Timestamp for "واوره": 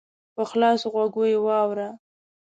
1.45-1.89